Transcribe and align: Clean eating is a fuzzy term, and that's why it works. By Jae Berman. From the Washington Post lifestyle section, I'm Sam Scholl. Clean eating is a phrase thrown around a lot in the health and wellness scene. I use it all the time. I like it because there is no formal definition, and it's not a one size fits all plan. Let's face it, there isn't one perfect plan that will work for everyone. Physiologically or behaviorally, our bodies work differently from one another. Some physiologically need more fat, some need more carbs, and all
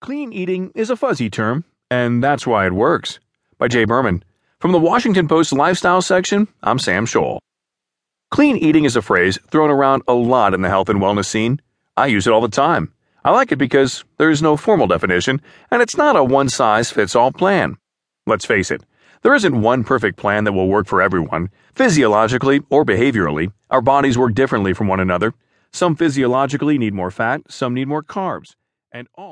Clean 0.00 0.32
eating 0.32 0.72
is 0.74 0.88
a 0.88 0.96
fuzzy 0.96 1.28
term, 1.28 1.62
and 1.90 2.24
that's 2.24 2.46
why 2.46 2.64
it 2.64 2.72
works. 2.72 3.20
By 3.58 3.68
Jae 3.68 3.86
Berman. 3.86 4.24
From 4.58 4.72
the 4.72 4.78
Washington 4.78 5.28
Post 5.28 5.52
lifestyle 5.52 6.00
section, 6.00 6.48
I'm 6.62 6.78
Sam 6.78 7.04
Scholl. 7.04 7.38
Clean 8.30 8.56
eating 8.56 8.86
is 8.86 8.96
a 8.96 9.02
phrase 9.02 9.38
thrown 9.50 9.68
around 9.68 10.02
a 10.08 10.14
lot 10.14 10.54
in 10.54 10.62
the 10.62 10.70
health 10.70 10.88
and 10.88 11.00
wellness 11.00 11.26
scene. 11.26 11.60
I 11.98 12.06
use 12.06 12.26
it 12.26 12.32
all 12.32 12.40
the 12.40 12.48
time. 12.48 12.94
I 13.26 13.30
like 13.30 13.52
it 13.52 13.56
because 13.56 14.02
there 14.16 14.30
is 14.30 14.40
no 14.40 14.56
formal 14.56 14.86
definition, 14.86 15.42
and 15.70 15.82
it's 15.82 15.98
not 15.98 16.16
a 16.16 16.24
one 16.24 16.48
size 16.48 16.90
fits 16.90 17.14
all 17.14 17.30
plan. 17.30 17.76
Let's 18.26 18.46
face 18.46 18.70
it, 18.70 18.82
there 19.20 19.34
isn't 19.34 19.60
one 19.60 19.84
perfect 19.84 20.16
plan 20.16 20.44
that 20.44 20.52
will 20.52 20.68
work 20.68 20.86
for 20.86 21.02
everyone. 21.02 21.50
Physiologically 21.74 22.62
or 22.70 22.86
behaviorally, 22.86 23.52
our 23.68 23.82
bodies 23.82 24.16
work 24.16 24.32
differently 24.32 24.72
from 24.72 24.88
one 24.88 25.00
another. 25.00 25.34
Some 25.74 25.94
physiologically 25.94 26.78
need 26.78 26.94
more 26.94 27.10
fat, 27.10 27.42
some 27.50 27.74
need 27.74 27.88
more 27.88 28.02
carbs, 28.02 28.54
and 28.90 29.06
all 29.14 29.28